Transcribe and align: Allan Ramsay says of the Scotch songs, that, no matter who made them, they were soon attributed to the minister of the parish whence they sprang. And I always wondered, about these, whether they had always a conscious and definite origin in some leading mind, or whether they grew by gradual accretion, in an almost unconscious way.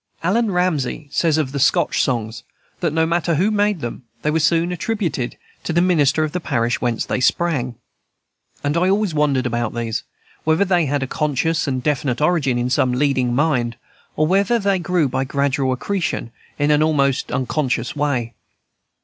Allan 0.23 0.49
Ramsay 0.49 1.09
says 1.11 1.37
of 1.37 1.51
the 1.51 1.59
Scotch 1.59 2.01
songs, 2.01 2.41
that, 2.79 2.91
no 2.91 3.05
matter 3.05 3.35
who 3.35 3.51
made 3.51 3.81
them, 3.81 4.01
they 4.23 4.31
were 4.31 4.39
soon 4.39 4.71
attributed 4.71 5.37
to 5.63 5.71
the 5.73 5.79
minister 5.79 6.23
of 6.23 6.31
the 6.31 6.39
parish 6.39 6.81
whence 6.81 7.05
they 7.05 7.19
sprang. 7.19 7.75
And 8.63 8.75
I 8.75 8.89
always 8.89 9.13
wondered, 9.13 9.45
about 9.45 9.75
these, 9.75 10.01
whether 10.43 10.65
they 10.65 10.87
had 10.87 11.03
always 11.03 11.11
a 11.11 11.15
conscious 11.15 11.67
and 11.67 11.83
definite 11.83 12.19
origin 12.19 12.57
in 12.57 12.71
some 12.71 12.93
leading 12.93 13.35
mind, 13.35 13.75
or 14.15 14.25
whether 14.25 14.57
they 14.57 14.79
grew 14.79 15.07
by 15.07 15.23
gradual 15.23 15.71
accretion, 15.71 16.31
in 16.57 16.71
an 16.71 16.81
almost 16.81 17.31
unconscious 17.31 17.95
way. 17.95 18.33